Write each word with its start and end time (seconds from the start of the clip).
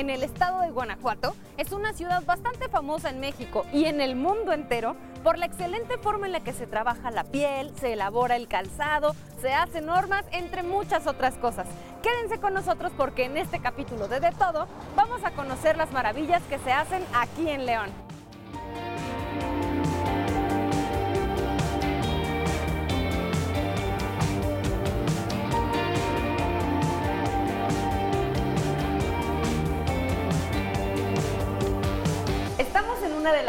En 0.00 0.08
el 0.08 0.22
estado 0.22 0.62
de 0.62 0.70
Guanajuato, 0.70 1.36
es 1.58 1.72
una 1.72 1.92
ciudad 1.92 2.24
bastante 2.24 2.70
famosa 2.70 3.10
en 3.10 3.20
México 3.20 3.66
y 3.70 3.84
en 3.84 4.00
el 4.00 4.16
mundo 4.16 4.54
entero 4.54 4.96
por 5.22 5.36
la 5.36 5.44
excelente 5.44 5.98
forma 5.98 6.24
en 6.24 6.32
la 6.32 6.40
que 6.40 6.54
se 6.54 6.66
trabaja 6.66 7.10
la 7.10 7.24
piel, 7.24 7.70
se 7.78 7.92
elabora 7.92 8.36
el 8.36 8.48
calzado, 8.48 9.14
se 9.42 9.52
hacen 9.52 9.84
normas, 9.84 10.24
entre 10.32 10.62
muchas 10.62 11.06
otras 11.06 11.34
cosas. 11.34 11.66
Quédense 12.02 12.40
con 12.40 12.54
nosotros 12.54 12.92
porque 12.96 13.26
en 13.26 13.36
este 13.36 13.60
capítulo 13.60 14.08
de 14.08 14.20
De 14.20 14.32
Todo 14.32 14.68
vamos 14.96 15.22
a 15.22 15.32
conocer 15.32 15.76
las 15.76 15.92
maravillas 15.92 16.42
que 16.44 16.58
se 16.60 16.72
hacen 16.72 17.04
aquí 17.12 17.50
en 17.50 17.66
León. 17.66 18.09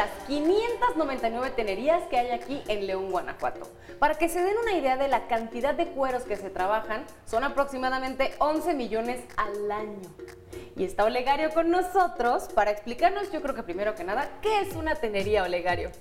Las 0.02 0.10
599 0.28 1.52
tenerías 1.56 2.02
que 2.10 2.18
hay 2.18 2.32
aquí 2.32 2.60
en 2.68 2.88
León, 2.88 3.12
Guanajuato. 3.12 3.72
Para 4.00 4.16
que 4.16 4.30
se 4.30 4.42
den 4.42 4.56
una 4.60 4.74
idea 4.74 4.98
de 4.98 5.08
la 5.08 5.28
cantidad 5.28 5.76
de 5.76 5.90
cueros 5.90 6.24
que 6.24 6.38
se 6.38 6.50
trabajan, 6.50 7.04
son 7.28 7.44
aproximadamente 7.44 8.32
11 8.40 8.74
millones 8.74 9.22
al 9.38 9.72
año. 9.72 10.10
Y 10.76 10.86
está 10.86 11.06
Olegario 11.06 11.52
con 11.52 11.70
nosotros 11.70 12.50
para 12.56 12.72
explicarnos, 12.72 13.32
yo 13.32 13.44
creo 13.44 13.54
que 13.54 13.62
primero 13.62 13.94
que 13.94 14.04
nada, 14.04 14.28
¿qué 14.42 14.62
es 14.62 14.76
una 14.76 14.96
tenería, 14.96 15.44
Olegario? 15.44 15.92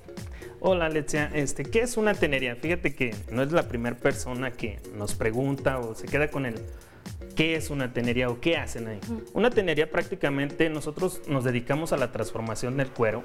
Hola 0.61 0.87
Alexia, 0.87 1.31
este, 1.35 1.65
¿qué 1.65 1.83
es 1.83 1.99
una 1.99 2.15
tenería? 2.15 2.57
Fíjate 2.57 2.95
que 2.95 3.15
no 3.31 3.43
es 3.43 3.53
la 3.53 3.69
primera 3.69 3.97
persona 3.97 4.51
que 4.51 4.79
nos 4.95 5.15
pregunta 5.15 5.79
o 5.79 5.95
se 5.95 6.07
queda 6.07 6.31
con 6.31 6.47
el 6.47 6.55
qué 7.37 7.55
es 7.55 7.69
una 7.69 7.93
tenería 7.93 8.31
o 8.31 8.41
qué 8.41 8.57
hacen 8.57 8.89
ahí. 8.89 9.01
Una 9.35 9.51
tenería 9.51 9.91
prácticamente 9.91 10.71
nosotros 10.71 11.21
nos 11.29 11.45
dedicamos 11.45 11.93
a 11.93 11.99
la 11.99 12.13
transformación 12.13 12.79
del 12.79 12.91
cuero, 12.91 13.25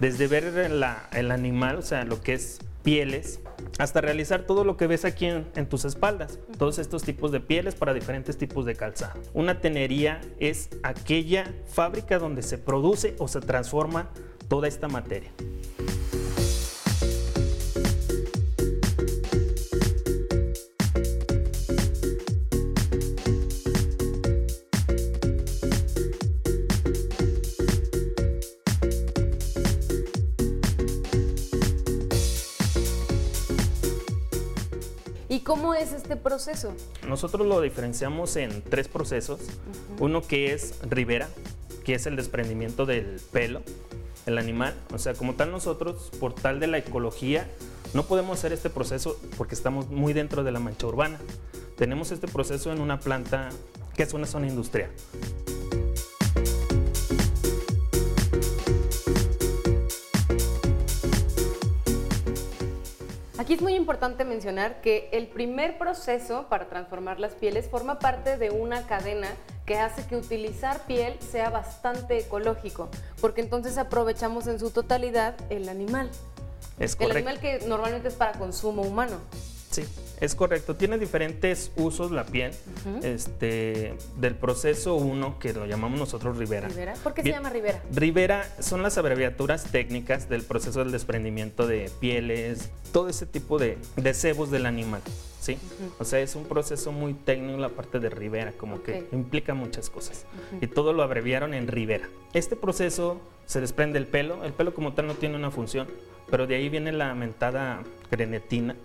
desde 0.00 0.26
ver 0.26 0.70
la- 0.70 1.08
el 1.12 1.30
animal, 1.30 1.76
o 1.76 1.82
sea, 1.82 2.04
lo 2.04 2.20
que 2.20 2.34
es 2.34 2.58
pieles, 2.82 3.40
hasta 3.78 4.00
realizar 4.00 4.42
todo 4.42 4.64
lo 4.64 4.76
que 4.78 4.86
ves 4.86 5.04
aquí 5.04 5.26
en, 5.26 5.46
en 5.54 5.68
tus 5.68 5.84
espaldas, 5.84 6.38
todos 6.58 6.78
estos 6.78 7.02
tipos 7.02 7.30
de 7.30 7.40
pieles 7.40 7.74
para 7.74 7.92
diferentes 7.92 8.38
tipos 8.38 8.64
de 8.64 8.74
calzado. 8.74 9.20
Una 9.34 9.60
tenería 9.60 10.20
es 10.38 10.70
aquella 10.82 11.52
fábrica 11.66 12.18
donde 12.18 12.42
se 12.42 12.56
produce 12.56 13.14
o 13.18 13.28
se 13.28 13.40
transforma 13.40 14.08
toda 14.48 14.66
esta 14.66 14.88
materia. 14.88 15.30
¿Y 35.30 35.40
cómo 35.40 35.74
es 35.74 35.92
este 35.92 36.16
proceso? 36.16 36.74
Nosotros 37.06 37.46
lo 37.46 37.60
diferenciamos 37.60 38.34
en 38.34 38.62
tres 38.62 38.88
procesos. 38.88 39.38
Uno 40.00 40.22
que 40.22 40.52
es 40.52 40.74
ribera, 40.82 41.28
que 41.84 41.94
es 41.94 42.06
el 42.06 42.16
desprendimiento 42.16 42.84
del 42.84 43.20
pelo, 43.30 43.62
el 44.26 44.38
animal. 44.38 44.74
O 44.92 44.98
sea, 44.98 45.14
como 45.14 45.36
tal 45.36 45.52
nosotros, 45.52 46.10
por 46.18 46.34
tal 46.34 46.58
de 46.58 46.66
la 46.66 46.78
ecología, 46.78 47.48
no 47.94 48.06
podemos 48.06 48.40
hacer 48.40 48.52
este 48.52 48.70
proceso 48.70 49.20
porque 49.38 49.54
estamos 49.54 49.88
muy 49.88 50.14
dentro 50.14 50.42
de 50.42 50.50
la 50.50 50.58
mancha 50.58 50.88
urbana. 50.88 51.20
Tenemos 51.76 52.10
este 52.10 52.26
proceso 52.26 52.72
en 52.72 52.80
una 52.80 52.98
planta 52.98 53.50
que 53.94 54.02
es 54.02 54.12
una 54.12 54.26
zona 54.26 54.48
industrial. 54.48 54.90
Aquí 63.50 63.56
es 63.56 63.62
muy 63.62 63.74
importante 63.74 64.24
mencionar 64.24 64.80
que 64.80 65.08
el 65.10 65.26
primer 65.26 65.76
proceso 65.76 66.46
para 66.48 66.68
transformar 66.68 67.18
las 67.18 67.32
pieles 67.32 67.68
forma 67.68 67.98
parte 67.98 68.36
de 68.36 68.50
una 68.50 68.86
cadena 68.86 69.26
que 69.66 69.76
hace 69.76 70.06
que 70.06 70.14
utilizar 70.14 70.86
piel 70.86 71.18
sea 71.18 71.50
bastante 71.50 72.18
ecológico, 72.18 72.90
porque 73.20 73.40
entonces 73.40 73.76
aprovechamos 73.76 74.46
en 74.46 74.60
su 74.60 74.70
totalidad 74.70 75.34
el 75.50 75.68
animal. 75.68 76.12
Es 76.78 76.92
El 76.92 76.98
correcto. 77.08 77.28
animal 77.28 77.40
que 77.40 77.66
normalmente 77.66 78.06
es 78.06 78.14
para 78.14 78.38
consumo 78.38 78.82
humano. 78.82 79.16
Sí, 79.72 79.84
es 80.20 80.34
correcto. 80.34 80.76
Tiene 80.76 80.98
diferentes 80.98 81.72
usos 81.76 82.10
la 82.10 82.24
piel. 82.24 82.52
este, 83.02 83.94
del 84.18 84.34
proceso 84.34 84.94
1, 84.96 85.38
que 85.38 85.52
lo 85.52 85.66
llamamos 85.66 85.98
nosotros 85.98 86.36
ribera. 86.36 86.68
¿Rivera? 86.68 86.94
¿Por 87.02 87.14
qué 87.14 87.22
se 87.22 87.30
llama 87.30 87.50
Rivera? 87.50 87.82
Ribera 87.94 88.44
son 88.60 88.82
las 88.82 88.98
abreviaturas 88.98 89.64
técnicas 89.64 90.28
del 90.28 90.42
proceso 90.42 90.80
del 90.80 90.92
desprendimiento 90.92 91.66
de 91.66 91.90
pieles, 92.00 92.70
todo 92.92 93.08
ese 93.08 93.26
tipo 93.26 93.58
de, 93.58 93.78
de 93.96 94.14
sebos 94.14 94.50
del 94.50 94.66
animal. 94.66 95.02
¿sí? 95.40 95.58
O 95.98 96.04
sea, 96.04 96.20
es 96.20 96.36
un 96.36 96.44
proceso 96.44 96.92
muy 96.92 97.14
técnico 97.14 97.58
la 97.58 97.70
parte 97.70 97.98
de 97.98 98.10
Ribera, 98.10 98.52
como 98.52 98.82
que 98.82 99.06
implica 99.12 99.54
muchas 99.54 99.90
cosas. 99.90 100.26
Y 100.60 100.66
todo 100.66 100.92
lo 100.92 101.02
abreviaron 101.02 101.54
en 101.54 101.66
Ribera. 101.66 102.08
Este 102.34 102.56
proceso 102.56 103.20
se 103.46 103.60
desprende 103.60 103.98
el 103.98 104.06
pelo, 104.06 104.44
el 104.44 104.52
pelo 104.52 104.74
como 104.74 104.92
tal 104.92 105.06
no 105.06 105.14
tiene 105.14 105.36
una 105.36 105.50
función, 105.50 105.88
pero 106.30 106.46
de 106.46 106.56
ahí 106.56 106.68
viene 106.68 106.92
la 106.92 107.14
mentada 107.14 107.82
grenetina, 108.10 108.76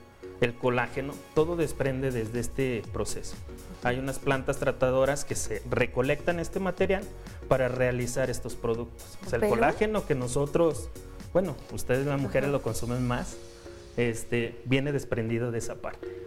el 0.41 0.53
colágeno, 0.53 1.13
todo 1.33 1.55
desprende 1.55 2.11
desde 2.11 2.39
este 2.39 2.83
proceso. 2.93 3.35
Hay 3.83 3.99
unas 3.99 4.19
plantas 4.19 4.57
tratadoras 4.57 5.25
que 5.25 5.35
se 5.35 5.61
recolectan 5.69 6.39
este 6.39 6.59
material 6.59 7.03
para 7.47 7.67
realizar 7.67 8.29
estos 8.29 8.55
productos. 8.55 9.17
O 9.25 9.29
sea, 9.29 9.39
el 9.39 9.47
colágeno 9.47 10.05
que 10.05 10.15
nosotros, 10.15 10.89
bueno, 11.33 11.55
ustedes 11.71 12.05
las 12.05 12.19
mujeres 12.19 12.49
lo 12.49 12.61
consumen 12.61 13.07
más, 13.07 13.37
este, 13.97 14.59
viene 14.65 14.91
desprendido 14.91 15.51
de 15.51 15.59
esa 15.59 15.75
parte. 15.75 16.24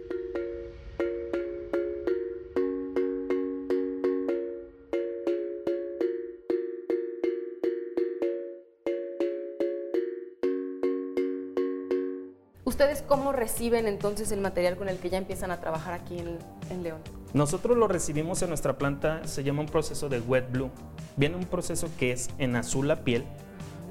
Reciben 13.39 13.87
entonces 13.87 14.31
el 14.31 14.41
material 14.41 14.75
con 14.75 14.89
el 14.89 14.97
que 14.97 15.09
ya 15.09 15.17
empiezan 15.17 15.51
a 15.51 15.59
trabajar 15.59 15.93
aquí 15.93 16.19
en, 16.19 16.37
en 16.69 16.83
León? 16.83 16.99
Nosotros 17.33 17.77
lo 17.77 17.87
recibimos 17.87 18.41
en 18.41 18.49
nuestra 18.49 18.77
planta, 18.77 19.25
se 19.27 19.43
llama 19.43 19.61
un 19.61 19.67
proceso 19.67 20.09
de 20.09 20.19
wet 20.19 20.51
blue. 20.51 20.69
Viene 21.15 21.35
un 21.35 21.45
proceso 21.45 21.89
que 21.97 22.11
es 22.11 22.29
en 22.37 22.55
azul 22.55 22.87
la 22.87 23.03
piel, 23.03 23.23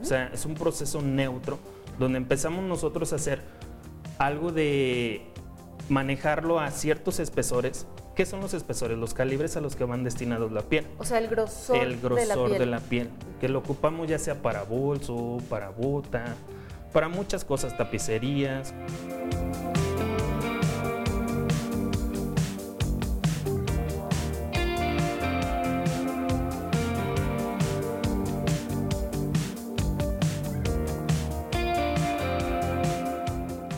o 0.01 0.05
sea, 0.05 0.31
es 0.33 0.45
un 0.45 0.55
proceso 0.55 1.03
neutro, 1.03 1.59
donde 1.99 2.19
empezamos 2.19 2.65
nosotros 2.65 3.13
a 3.13 3.17
hacer 3.17 3.43
algo 4.19 4.53
de 4.53 5.23
manejarlo 5.89 6.61
a 6.61 6.71
ciertos 6.71 7.19
espesores. 7.21 7.87
¿Qué 8.15 8.27
son 8.27 8.41
los 8.41 8.53
espesores? 8.53 8.99
Los 8.99 9.15
calibres 9.15 9.57
a 9.57 9.61
los 9.61 9.77
que 9.77 9.85
van 9.85 10.03
destinados 10.03 10.51
la 10.51 10.63
piel. 10.63 10.87
O 10.99 11.05
sea, 11.05 11.19
el 11.19 11.29
grosor, 11.29 11.77
El 11.77 12.01
grosor 12.01 12.51
de 12.51 12.59
de 12.59 12.67
la 12.67 12.79
la, 12.79 12.81
piel. 12.81 13.09
piel, 13.09 13.11
que 13.41 13.49
lo 13.49 13.61
ocupamos 13.61 14.09
ya 14.09 14.19
sea 14.19 14.43
para 14.43 14.65
bolso, 14.65 15.39
para 15.49 15.69
bota, 15.71 16.35
para 16.93 17.09
muchas 17.09 17.45
cosas, 17.45 17.77
tapicerías. 17.77 18.75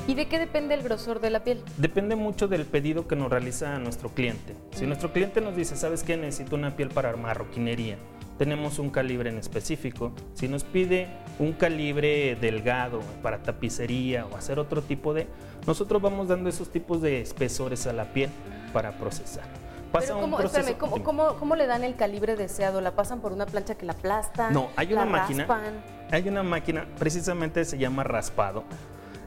¿Y 0.07 0.15
de 0.15 0.27
qué 0.27 0.41
depende 0.41 0.75
el 0.75 0.83
grosor 0.83 1.21
de 1.21 1.31
la 1.31 1.45
piel? 1.45 1.63
Depende 1.77 2.17
mucho 2.17 2.49
del 2.49 2.67
pedido 2.67 3.07
que 3.07 3.15
nos 3.15 3.31
realiza 3.31 3.79
nuestro 3.79 4.09
cliente. 4.09 4.57
Si 4.73 4.85
nuestro 4.85 5.13
cliente 5.13 5.41
nos 5.41 5.55
dice, 5.55 5.77
¿sabes 5.77 6.03
qué? 6.03 6.17
Necesito 6.17 6.57
una 6.57 6.75
piel 6.75 6.89
para 6.89 7.15
marroquinería. 7.15 7.97
Tenemos 8.41 8.79
un 8.79 8.89
calibre 8.89 9.29
en 9.29 9.37
específico. 9.37 10.13
Si 10.33 10.49
nos 10.49 10.65
pide 10.65 11.09
un 11.39 11.53
calibre 11.53 12.39
delgado 12.41 13.01
para 13.23 13.43
tapicería 13.43 14.25
o 14.25 14.35
hacer 14.35 14.59
otro 14.59 14.81
tipo 14.81 15.13
de... 15.13 15.27
Nosotros 15.67 16.01
vamos 16.01 16.29
dando 16.29 16.49
esos 16.49 16.71
tipos 16.73 17.03
de 17.03 17.21
espesores 17.21 17.87
a 17.87 17.93
la 17.93 18.07
piel 18.15 18.31
para 18.73 18.93
procesar. 18.93 19.45
Pasa 19.93 20.07
Pero 20.07 20.15
un 20.17 20.21
¿cómo, 20.23 20.37
proceso- 20.39 20.59
espérame, 20.61 20.79
¿cómo, 20.79 21.05
cómo- 21.05 21.35
cómo 21.39 21.55
le 21.55 21.67
dan 21.67 21.85
el 21.85 21.97
calibre 21.97 22.35
deseado? 22.35 22.81
¿La 22.81 22.93
pasan 22.93 23.21
por 23.21 23.35
una 23.35 23.45
plancha 23.45 23.75
que 23.75 23.85
la 23.85 23.93
aplasta? 23.93 24.51
No, 24.51 24.71
hay 24.75 24.91
una 24.95 25.05
la 25.05 25.11
máquina. 25.11 25.39
raspan? 25.45 25.75
Hay 26.11 26.27
una 26.27 26.43
máquina, 26.43 26.87
precisamente 26.99 27.63
se 27.67 27.77
llama 27.77 28.05
raspado. 28.05 28.65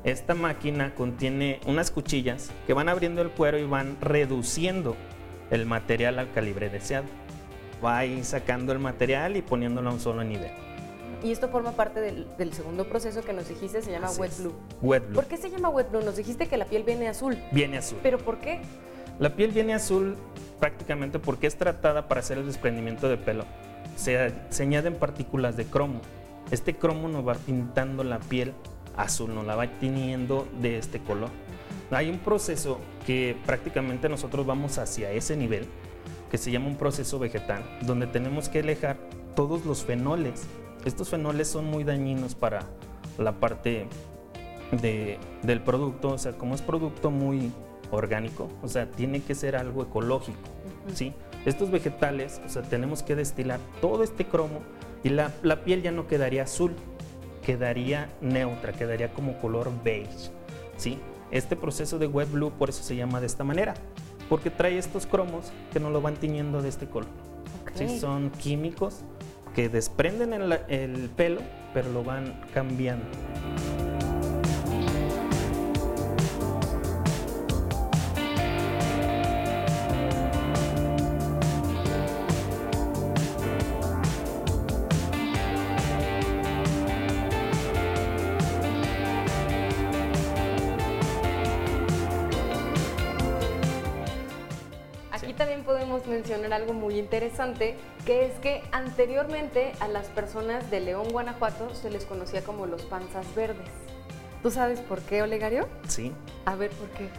Esta 0.04 0.34
máquina 0.34 0.96
contiene 0.96 1.60
unas 1.68 1.92
cuchillas 1.92 2.50
que 2.66 2.74
van 2.74 2.90
abriendo 2.90 3.22
el 3.22 3.30
cuero 3.30 3.60
y 3.60 3.64
van 3.68 3.96
reduciendo 4.02 4.96
el 5.52 5.68
material 5.68 6.18
al 6.18 6.32
calibre 6.32 6.72
deseado. 6.72 7.06
Va 7.84 8.00
ahí 8.00 8.24
sacando 8.24 8.74
el 8.74 8.80
material 8.80 9.38
y 9.38 9.42
poniéndolo 9.42 9.90
a 9.90 9.94
un 9.94 10.00
solo 10.00 10.24
nivel. 10.24 10.52
Y 11.24 11.32
esto 11.32 11.48
forma 11.48 11.72
parte 11.72 12.02
del, 12.02 12.28
del 12.38 12.54
segundo 12.54 12.86
proceso 12.86 13.22
que 13.22 13.32
nos 13.32 13.48
dijiste, 13.48 13.82
se 13.82 13.92
llama 13.92 14.08
Así 14.08 14.20
wet 14.20 14.32
es. 14.32 14.40
blue. 14.40 14.54
Wet 14.82 15.06
blue. 15.08 15.16
¿Por 15.16 15.26
qué 15.26 15.38
se 15.38 15.50
llama 15.50 15.70
wet 15.70 15.90
blue? 15.90 16.02
Nos 16.02 16.18
dijiste 16.18 16.48
que 16.48 16.58
la 16.58 16.66
piel 16.66 16.84
viene 16.84 17.08
azul. 17.08 17.38
Viene 17.52 17.78
azul. 17.78 18.00
¿Pero 18.04 18.18
por 18.18 18.40
qué? 18.40 18.62
La 19.20 19.36
piel 19.36 19.52
viene 19.52 19.74
azul 19.74 20.18
prácticamente 20.60 21.20
porque 21.20 21.48
es 21.48 21.56
tratada 21.56 22.08
para 22.08 22.20
hacer 22.20 22.38
el 22.38 22.46
desprendimiento 22.46 23.08
de 23.08 23.18
pelo 23.18 23.46
se, 23.96 24.34
se 24.50 24.64
añaden 24.64 24.96
partículas 24.96 25.58
de 25.58 25.66
cromo. 25.66 26.02
Este 26.52 26.76
cromo 26.76 27.08
nos 27.08 27.28
va 27.28 27.36
pintando 27.36 28.04
la 28.04 28.20
piel 28.20 28.54
azul, 28.96 29.34
nos 29.34 29.46
la 29.46 29.56
va 29.56 29.68
teniendo 29.80 30.48
de 30.62 30.78
este 30.78 31.00
color. 31.00 31.30
Hay 31.92 32.10
un 32.10 32.20
proceso 32.20 32.80
que 33.06 33.36
prácticamente 33.46 34.10
nosotros 34.10 34.46
vamos 34.46 34.78
hacia 34.78 35.12
ese 35.12 35.36
nivel, 35.38 35.68
que 36.34 36.40
se 36.40 36.50
llama 36.50 36.66
un 36.66 36.78
proceso 36.78 37.20
vegetal, 37.20 37.62
donde 37.82 38.08
tenemos 38.08 38.50
que 38.50 38.62
alejar 38.62 38.98
todos 39.36 39.68
los 39.68 39.84
fenoles. 39.84 40.48
Estos 40.84 41.10
fenoles 41.10 41.48
son 41.48 41.66
muy 41.66 41.84
dañinos 41.84 42.34
para 42.34 42.64
la 43.20 43.34
parte 43.34 43.86
de, 44.72 45.20
del 45.44 45.62
producto, 45.62 46.10
o 46.10 46.18
sea, 46.18 46.32
como 46.32 46.56
es 46.56 46.64
producto 46.64 47.12
muy 47.12 47.52
orgánico, 47.92 48.50
o 48.64 48.68
sea, 48.68 48.90
tiene 48.90 49.22
que 49.22 49.36
ser 49.36 49.56
algo 49.56 49.84
ecológico, 49.84 50.40
¿sí? 50.96 51.14
Estos 51.46 51.70
vegetales, 51.70 52.42
o 52.44 52.50
sea, 52.50 52.64
tenemos 52.64 53.04
que 53.04 53.16
destilar 53.16 53.60
todo 53.80 54.02
este 54.04 54.26
cromo 54.26 54.62
y 55.04 55.10
la, 55.10 55.32
la 55.44 55.64
piel 55.64 55.84
ya 55.84 55.92
no 55.92 56.08
quedaría 56.08 56.42
azul, 56.42 56.74
quedaría 57.46 58.10
neutra, 58.22 58.74
quedaría 58.74 59.14
como 59.14 59.38
color 59.40 59.70
beige, 59.84 60.32
¿sí? 60.78 60.98
Este 61.30 61.56
proceso 61.56 62.00
de 62.00 62.08
wet 62.08 62.32
blue 62.32 62.54
por 62.58 62.70
eso 62.70 62.82
se 62.82 62.96
llama 62.96 63.20
de 63.20 63.28
esta 63.28 63.44
manera, 63.44 63.76
porque 64.34 64.50
trae 64.50 64.80
estos 64.80 65.06
cromos 65.06 65.52
que 65.72 65.80
nos 65.80 65.92
lo 65.92 66.02
van 66.02 66.16
tiñendo 66.16 66.64
de 66.64 66.70
este 66.70 66.88
color. 66.88 67.08
¿sí? 67.76 68.00
Son 68.00 68.32
químicos 68.32 69.02
que 69.54 69.70
desprenden 69.70 70.34
el, 70.34 70.60
el 70.70 71.12
pelo, 71.12 71.40
pero 71.72 71.92
lo 71.92 72.04
van 72.04 72.42
cambiando. 72.52 73.06
Podemos 95.84 96.08
mencionar 96.08 96.54
algo 96.54 96.74
muy 96.74 96.98
interesante, 96.98 97.76
que 98.06 98.26
es 98.26 98.34
que 98.40 98.64
anteriormente 98.72 99.74
a 99.82 99.90
las 99.90 100.08
personas 100.08 100.72
de 100.72 100.80
León, 100.80 101.10
Guanajuato, 101.12 101.76
se 101.76 101.90
les 101.90 102.06
conocía 102.06 102.42
como 102.42 102.66
los 102.66 102.84
panzas 102.84 103.26
verdes. 103.36 103.68
¿Tú 104.42 104.50
sabes 104.50 104.80
por 104.80 105.02
qué, 105.02 105.22
Olegario? 105.22 105.68
Sí. 105.90 106.14
A 106.46 106.56
ver, 106.56 106.72
¿por 106.72 106.88
qué? 106.92 107.10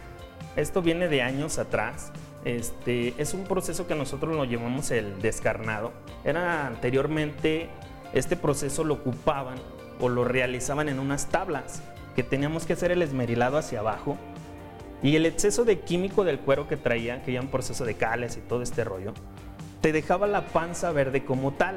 Esto 0.55 0.81
viene 0.81 1.07
de 1.07 1.21
años 1.21 1.59
atrás. 1.59 2.11
Este, 2.43 3.13
es 3.19 3.35
un 3.35 3.43
proceso 3.43 3.85
que 3.85 3.93
nosotros 3.93 4.35
lo 4.35 4.45
llamamos 4.45 4.89
el 4.89 5.21
descarnado. 5.21 5.91
Era 6.23 6.65
anteriormente, 6.65 7.69
este 8.13 8.35
proceso 8.35 8.83
lo 8.83 8.95
ocupaban 8.95 9.57
o 9.99 10.09
lo 10.09 10.23
realizaban 10.23 10.89
en 10.89 10.97
unas 10.97 11.27
tablas, 11.27 11.83
que 12.15 12.23
teníamos 12.23 12.65
que 12.65 12.73
hacer 12.73 12.91
el 12.91 13.03
esmerilado 13.03 13.57
hacia 13.59 13.79
abajo. 13.81 14.17
Y 15.05 15.15
el 15.15 15.27
exceso 15.27 15.65
de 15.65 15.81
químico 15.81 16.23
del 16.23 16.39
cuero 16.39 16.67
que 16.67 16.77
traía, 16.77 17.21
que 17.21 17.39
un 17.39 17.49
proceso 17.49 17.85
de 17.85 17.93
cales 17.93 18.37
y 18.37 18.39
todo 18.39 18.63
este 18.63 18.83
rollo, 18.83 19.13
te 19.79 19.91
dejaba 19.91 20.25
la 20.25 20.47
panza 20.47 20.91
verde 20.91 21.23
como 21.23 21.51
tal. 21.53 21.75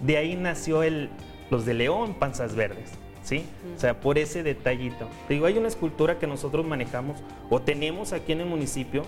De 0.00 0.16
ahí 0.16 0.36
nació 0.36 0.82
el, 0.82 1.10
los 1.50 1.66
de 1.66 1.74
León, 1.74 2.14
panzas 2.14 2.54
verdes. 2.54 2.90
¿Sí? 3.22 3.44
O 3.76 3.78
sea, 3.78 4.00
por 4.00 4.16
ese 4.16 4.42
detallito. 4.42 5.06
Te 5.28 5.34
digo, 5.34 5.44
hay 5.44 5.58
una 5.58 5.68
escultura 5.68 6.18
que 6.18 6.26
nosotros 6.26 6.64
manejamos 6.64 7.18
o 7.50 7.60
tenemos 7.60 8.14
aquí 8.14 8.32
en 8.32 8.40
el 8.40 8.46
municipio, 8.46 9.02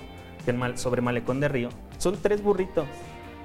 sobre 0.74 1.00
Malecón 1.00 1.40
de 1.40 1.48
Río. 1.48 1.70
Son 1.96 2.18
tres 2.20 2.42
burritos 2.42 2.84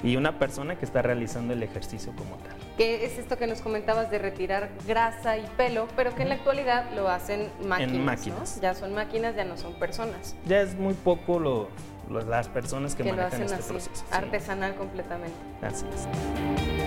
y 0.04 0.16
una 0.16 0.40
persona 0.40 0.78
que 0.78 0.86
está 0.86 1.02
realizando 1.02 1.54
el 1.54 1.62
ejercicio 1.64 2.14
como 2.16 2.36
tal. 2.38 2.56
Que 2.78 3.06
es 3.06 3.18
esto 3.18 3.38
que 3.38 3.48
nos 3.48 3.62
comentabas 3.62 4.10
de 4.10 4.18
retirar 4.20 4.70
grasa 4.88 5.38
y 5.38 5.46
pelo, 5.58 5.88
pero 5.96 6.16
que 6.16 6.22
en 6.24 6.30
la 6.30 6.36
actualidad 6.36 6.86
lo 6.96 7.10
hacen 7.10 7.50
máquinas. 7.66 7.94
¿no? 7.94 8.04
máquinas. 8.04 8.62
Ya 8.62 8.74
son 8.74 8.94
máquinas, 8.94 9.36
ya 9.36 9.44
no 9.46 9.58
son 9.58 9.74
personas. 9.74 10.36
Ya 10.46 10.62
es 10.62 10.76
muy 10.76 10.94
poco 10.94 11.40
lo- 11.40 11.68
lo- 12.10 12.22
las 12.22 12.48
personas 12.48 12.96
que, 12.96 13.04
Que, 13.04 13.10
lo 13.10 13.18
manejan 13.18 13.44
hacen 13.44 13.46
este 13.46 13.56
así, 13.60 13.74
proceso. 13.74 13.92
sí. 13.96 14.04
artesanal 14.16 14.76
completamente. 14.76 15.36
Así 15.62 15.86
es. 15.94 16.79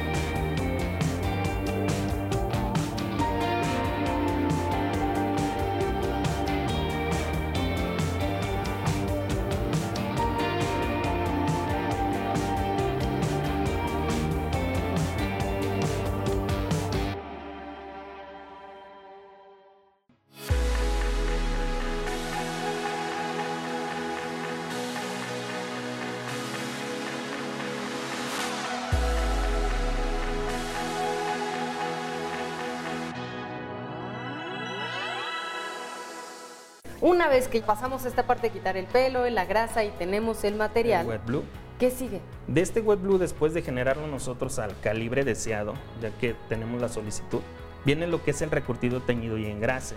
Una 37.02 37.26
vez 37.28 37.48
que 37.48 37.60
pasamos 37.60 38.04
esta 38.06 38.26
parte 38.26 38.46
de 38.46 38.52
quitar 38.52 38.76
el 38.76 38.86
pelo, 38.86 39.28
la 39.28 39.44
grasa 39.44 39.82
y 39.84 39.90
tenemos 39.90 40.44
el 40.44 40.54
material, 40.54 41.02
El 41.02 41.08
wet 41.10 41.24
blue. 41.26 41.42
¿qué 41.78 41.90
sigue? 41.90 42.20
De 42.46 42.60
este 42.60 42.80
wet 42.80 43.00
blue, 43.02 43.18
después 43.18 43.52
de 43.54 43.62
generarlo 43.62 44.06
nosotros 44.06 44.60
al 44.60 44.78
calibre 44.80 45.24
deseado, 45.24 45.74
ya 46.00 46.10
que 46.10 46.36
tenemos 46.48 46.80
la 46.80 46.88
solicitud, 46.88 47.40
viene 47.84 48.06
lo 48.06 48.22
que 48.22 48.30
es 48.30 48.40
el 48.40 48.52
recurtido 48.52 49.00
teñido 49.00 49.36
y 49.36 49.46
engrase. 49.46 49.96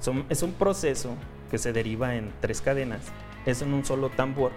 Son- 0.00 0.26
es 0.28 0.42
un 0.42 0.52
proceso 0.52 1.14
que 1.50 1.56
se 1.56 1.72
deriva 1.72 2.14
en 2.14 2.30
tres 2.42 2.60
cadenas. 2.60 3.00
Es 3.46 3.62
en 3.62 3.72
un 3.72 3.82
solo 3.86 4.10
tambor 4.10 4.52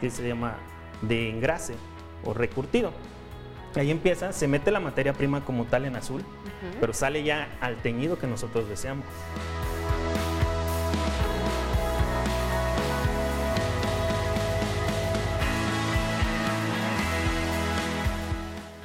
que 0.00 0.10
se 0.10 0.26
llama 0.26 0.54
de 1.00 1.28
engrase 1.28 1.74
o 2.24 2.34
recurtido. 2.34 2.92
Ahí 3.74 3.90
empieza, 3.90 4.32
se 4.32 4.46
mete 4.46 4.70
la 4.70 4.78
materia 4.78 5.12
prima 5.12 5.44
como 5.44 5.64
tal 5.64 5.86
en 5.86 5.96
azul, 5.96 6.22
pero 6.78 6.92
sale 6.92 7.24
ya 7.24 7.48
al 7.60 7.76
teñido 7.82 8.16
que 8.16 8.28
nosotros 8.28 8.68
deseamos. 8.68 9.04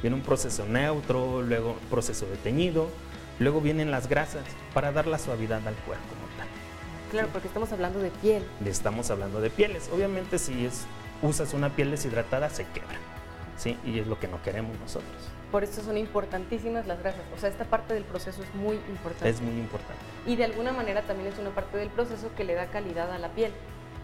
Viene 0.01 0.15
un 0.15 0.21
proceso 0.21 0.65
neutro, 0.65 1.41
luego 1.41 1.75
proceso 1.89 2.25
de 2.27 2.37
teñido, 2.37 2.89
luego 3.39 3.61
vienen 3.61 3.91
las 3.91 4.07
grasas 4.07 4.43
para 4.73 4.91
dar 4.91 5.07
la 5.07 5.17
suavidad 5.17 5.67
al 5.67 5.75
cuerpo 5.75 6.05
como 6.09 6.27
tal. 6.37 6.47
Claro, 7.11 7.29
porque 7.31 7.47
estamos 7.47 7.71
hablando 7.71 7.99
de 7.99 8.11
piel. 8.11 8.43
Estamos 8.65 9.09
hablando 9.09 9.41
de 9.41 9.49
pieles. 9.49 9.89
Obviamente 9.93 10.37
si 10.37 10.65
es, 10.65 10.85
usas 11.21 11.53
una 11.53 11.75
piel 11.75 11.91
deshidratada 11.91 12.49
se 12.49 12.65
quebra, 12.65 12.97
¿sí? 13.57 13.77
Y 13.85 13.99
es 13.99 14.07
lo 14.07 14.19
que 14.19 14.27
no 14.27 14.41
queremos 14.43 14.77
nosotros. 14.79 15.15
Por 15.51 15.63
eso 15.63 15.81
son 15.81 15.97
importantísimas 15.97 16.85
las 16.87 16.99
grasas. 16.99 17.21
O 17.35 17.39
sea, 17.39 17.49
esta 17.49 17.63
parte 17.63 17.93
del 17.93 18.03
proceso 18.03 18.43
es 18.43 18.53
muy 18.55 18.75
importante. 18.89 19.29
Es 19.29 19.41
muy 19.41 19.53
importante. 19.53 20.01
Y 20.25 20.35
de 20.35 20.43
alguna 20.43 20.73
manera 20.73 21.01
también 21.03 21.31
es 21.31 21.39
una 21.39 21.51
parte 21.51 21.77
del 21.77 21.89
proceso 21.89 22.29
que 22.35 22.43
le 22.43 22.53
da 22.53 22.67
calidad 22.67 23.11
a 23.11 23.17
la 23.17 23.29
piel. 23.29 23.51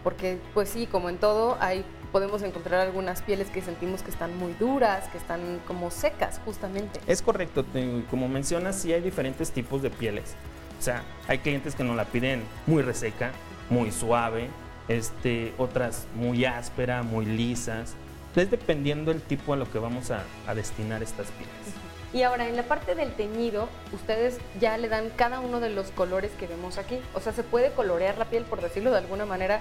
Porque, 0.04 0.38
pues 0.52 0.68
sí, 0.68 0.86
como 0.86 1.08
en 1.08 1.16
todo, 1.16 1.56
hay, 1.60 1.84
podemos 2.12 2.42
encontrar 2.42 2.80
algunas 2.82 3.22
pieles 3.22 3.48
que 3.48 3.62
sentimos 3.62 4.02
que 4.02 4.10
están 4.10 4.36
muy 4.36 4.52
duras, 4.52 5.08
que 5.08 5.18
están 5.18 5.60
como 5.66 5.90
secas, 5.90 6.40
justamente. 6.44 7.00
Es 7.06 7.22
correcto, 7.22 7.64
como 8.10 8.28
mencionas, 8.28 8.76
sí 8.76 8.92
hay 8.92 9.00
diferentes 9.00 9.50
tipos 9.50 9.80
de 9.82 9.90
pieles. 9.90 10.36
O 10.78 10.82
sea, 10.82 11.02
hay 11.26 11.38
clientes 11.38 11.74
que 11.74 11.82
nos 11.82 11.96
la 11.96 12.04
piden 12.04 12.42
muy 12.66 12.82
reseca, 12.82 13.32
muy 13.70 13.90
suave, 13.90 14.50
este, 14.88 15.54
otras 15.56 16.06
muy 16.14 16.44
áspera, 16.44 17.02
muy 17.02 17.24
lisas. 17.24 17.94
Es 18.36 18.50
dependiendo 18.50 19.10
el 19.10 19.22
tipo 19.22 19.54
a 19.54 19.56
lo 19.56 19.70
que 19.70 19.78
vamos 19.78 20.10
a, 20.10 20.24
a 20.46 20.54
destinar 20.54 21.02
estas 21.02 21.28
pieles. 21.28 21.83
Y 22.14 22.22
ahora, 22.22 22.48
en 22.48 22.54
la 22.54 22.62
parte 22.62 22.94
del 22.94 23.12
teñido, 23.12 23.68
ustedes 23.92 24.38
ya 24.60 24.78
le 24.78 24.88
dan 24.88 25.10
cada 25.16 25.40
uno 25.40 25.58
de 25.58 25.68
los 25.68 25.88
colores 25.90 26.30
que 26.38 26.46
vemos 26.46 26.78
aquí. 26.78 27.00
O 27.12 27.20
sea, 27.20 27.32
¿se 27.32 27.42
puede 27.42 27.72
colorear 27.72 28.16
la 28.18 28.26
piel, 28.26 28.44
por 28.44 28.62
decirlo 28.62 28.92
de 28.92 28.98
alguna 28.98 29.26
manera, 29.26 29.60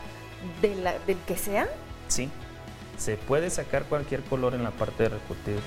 del 0.61 1.17
que 1.25 1.35
sea? 1.35 1.67
Sí, 2.07 2.29
se 2.95 3.17
puede 3.17 3.49
sacar 3.49 3.85
cualquier 3.85 4.21
color 4.21 4.53
en 4.53 4.63
la 4.63 4.69
parte 4.69 5.01
de 5.01 5.09
recurtido. 5.09 5.57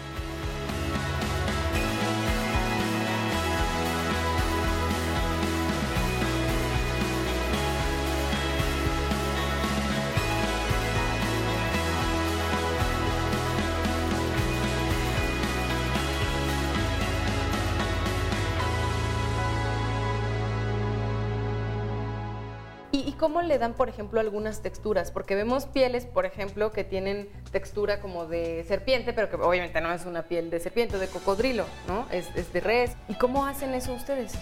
Cómo 23.17 23.43
le 23.43 23.59
dan, 23.59 23.75
por 23.75 23.89
ejemplo, 23.89 24.21
algunas 24.21 24.63
texturas? 24.63 25.11
Porque 25.11 25.35
vemos 25.35 25.67
pieles, 25.67 26.07
por 26.07 26.27
ejemplo, 26.27 26.73
que 26.73 26.85
tienen 26.85 27.29
textura 27.51 28.01
como 28.01 28.27
de 28.27 28.65
serpiente, 28.65 29.13
pero 29.13 29.29
que 29.29 29.37
obviamente 29.37 29.81
no 29.81 29.93
es 29.93 30.05
una 30.07 30.23
piel 30.23 30.51
de 30.51 30.61
serpiente 30.61 30.99
de 30.99 31.09
cocodrilo, 31.09 31.65
¿no? 31.89 32.07
Es, 32.11 32.53
de 32.53 32.61
res. 32.61 32.93
¿Y 33.09 33.15
cómo 33.15 33.47
hacen 33.47 33.75
eso 33.75 33.93
ustedes? 33.93 34.35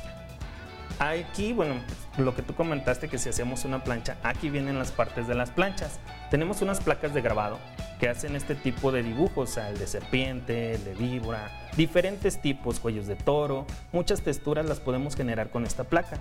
Aquí, 0.98 1.52
bueno, 1.52 1.74
lo 2.18 2.36
que 2.36 2.42
tú 2.42 2.54
comentaste 2.54 3.08
que 3.08 3.18
si 3.18 3.28
hacemos 3.28 3.64
una 3.64 3.82
plancha, 3.82 4.16
aquí 4.22 4.48
vienen 4.48 4.78
las 4.78 4.92
partes 4.92 5.26
de 5.26 5.34
las 5.34 5.50
planchas. 5.50 5.98
Tenemos 6.30 6.62
unas 6.62 6.80
placas 6.80 7.14
de 7.14 7.20
grabado 7.20 7.58
que 7.98 8.08
hacen 8.08 8.36
este 8.36 8.54
tipo 8.54 8.92
de 8.92 9.02
dibujos, 9.02 9.56
el 9.56 9.76
de 9.76 9.86
serpiente, 9.88 10.74
el 10.74 10.84
de 10.84 10.94
víbora, 10.94 11.50
diferentes 11.76 12.40
tipos, 12.40 12.78
cuellos 12.78 13.06
de 13.06 13.16
toro, 13.16 13.66
muchas 13.92 14.22
texturas 14.22 14.66
las 14.66 14.78
podemos 14.78 15.16
generar 15.16 15.50
con 15.50 15.64
esta 15.64 15.84
placa. 15.84 16.20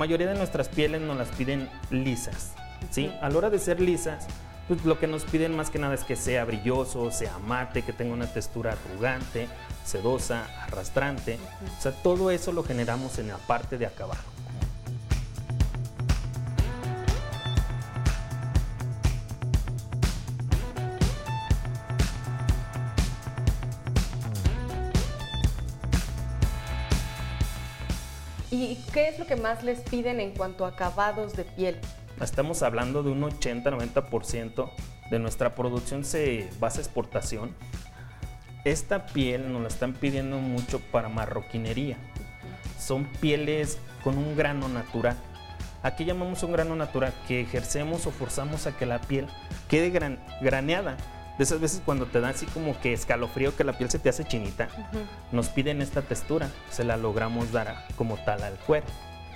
Mayoría 0.00 0.28
de 0.28 0.34
nuestras 0.34 0.70
pieles 0.70 1.02
nos 1.02 1.18
las 1.18 1.28
piden 1.28 1.68
lisas, 1.90 2.54
¿sí? 2.90 3.12
A 3.20 3.28
la 3.28 3.36
hora 3.36 3.50
de 3.50 3.58
ser 3.58 3.80
lisas, 3.80 4.26
pues 4.66 4.82
lo 4.86 4.98
que 4.98 5.06
nos 5.06 5.24
piden 5.24 5.54
más 5.54 5.68
que 5.68 5.78
nada 5.78 5.92
es 5.92 6.04
que 6.04 6.16
sea 6.16 6.46
brilloso, 6.46 7.10
sea 7.10 7.38
mate, 7.38 7.82
que 7.82 7.92
tenga 7.92 8.14
una 8.14 8.26
textura 8.26 8.72
arrugante, 8.72 9.46
sedosa, 9.84 10.46
arrastrante. 10.64 11.38
O 11.78 11.82
sea, 11.82 11.92
todo 11.92 12.30
eso 12.30 12.50
lo 12.50 12.64
generamos 12.64 13.18
en 13.18 13.28
la 13.28 13.36
parte 13.36 13.76
de 13.76 13.84
acabado. 13.84 14.22
¿Y 28.50 28.76
qué 28.92 29.08
es 29.08 29.18
lo 29.18 29.26
que 29.26 29.36
más 29.36 29.62
les 29.62 29.80
piden 29.80 30.18
en 30.18 30.32
cuanto 30.32 30.64
a 30.64 30.70
acabados 30.70 31.34
de 31.34 31.44
piel? 31.44 31.78
Estamos 32.20 32.62
hablando 32.62 33.02
de 33.02 33.10
un 33.10 33.22
80-90% 33.22 34.70
de 35.10 35.18
nuestra 35.18 35.54
producción 35.54 36.04
se 36.04 36.48
basa 36.58 36.78
en 36.78 36.84
exportación. 36.84 37.54
Esta 38.64 39.06
piel 39.06 39.52
nos 39.52 39.62
la 39.62 39.68
están 39.68 39.92
pidiendo 39.92 40.38
mucho 40.38 40.80
para 40.92 41.08
marroquinería. 41.08 41.96
Son 42.78 43.04
pieles 43.20 43.78
con 44.02 44.18
un 44.18 44.36
grano 44.36 44.68
natural. 44.68 45.16
Aquí 45.82 46.04
llamamos 46.04 46.42
un 46.42 46.52
grano 46.52 46.76
natural 46.76 47.12
que 47.26 47.40
ejercemos 47.40 48.06
o 48.06 48.10
forzamos 48.10 48.66
a 48.66 48.76
que 48.76 48.84
la 48.84 49.00
piel 49.00 49.26
quede 49.68 49.90
graneada 50.40 50.96
de 51.40 51.44
esas 51.44 51.58
veces 51.58 51.80
cuando 51.82 52.04
te 52.04 52.20
da 52.20 52.28
así 52.28 52.44
como 52.44 52.78
que 52.82 52.92
escalofrío, 52.92 53.56
que 53.56 53.64
la 53.64 53.72
piel 53.72 53.88
se 53.88 53.98
te 53.98 54.10
hace 54.10 54.24
chinita, 54.24 54.68
nos 55.32 55.48
piden 55.48 55.80
esta 55.80 56.02
textura, 56.02 56.50
se 56.68 56.84
la 56.84 56.98
logramos 56.98 57.50
dar 57.50 57.86
como 57.96 58.18
tal 58.18 58.42
al 58.42 58.58
cuero. 58.58 58.84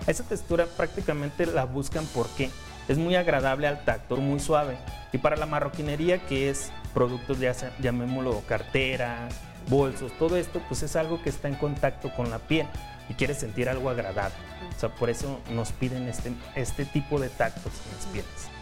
Esa 0.06 0.22
textura 0.22 0.66
prácticamente 0.66 1.46
la 1.46 1.64
buscan 1.64 2.04
porque 2.12 2.50
es 2.88 2.98
muy 2.98 3.16
agradable 3.16 3.68
al 3.68 3.86
tacto, 3.86 4.18
muy 4.18 4.38
suave. 4.38 4.76
Y 5.14 5.18
para 5.18 5.38
la 5.38 5.46
marroquinería, 5.46 6.18
que 6.26 6.50
es 6.50 6.72
productos, 6.92 7.40
ya 7.40 7.54
llamémoslo 7.80 8.42
carteras, 8.46 9.34
bolsos, 9.70 10.12
todo 10.18 10.36
esto, 10.36 10.60
pues 10.68 10.82
es 10.82 10.96
algo 10.96 11.22
que 11.22 11.30
está 11.30 11.48
en 11.48 11.54
contacto 11.54 12.12
con 12.14 12.28
la 12.28 12.38
piel 12.38 12.66
y 13.08 13.14
quiere 13.14 13.32
sentir 13.32 13.70
algo 13.70 13.88
agradable. 13.88 14.36
O 14.76 14.78
sea, 14.78 14.90
por 14.90 15.08
eso 15.08 15.40
nos 15.52 15.72
piden 15.72 16.06
este, 16.06 16.34
este 16.54 16.84
tipo 16.84 17.18
de 17.18 17.30
tactos 17.30 17.72
en 17.86 17.96
las 17.96 18.06
pieles. 18.08 18.53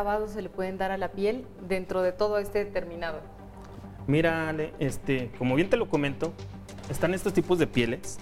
Acabados 0.00 0.30
se 0.30 0.40
le 0.40 0.48
pueden 0.48 0.78
dar 0.78 0.92
a 0.92 0.96
la 0.96 1.12
piel 1.12 1.44
dentro 1.68 2.00
de 2.00 2.12
todo 2.12 2.38
este 2.38 2.64
terminado? 2.64 3.20
Mira, 4.06 4.54
este, 4.78 5.30
como 5.36 5.54
bien 5.56 5.68
te 5.68 5.76
lo 5.76 5.90
comento, 5.90 6.32
están 6.88 7.12
estos 7.12 7.34
tipos 7.34 7.58
de 7.58 7.66
pieles. 7.66 8.18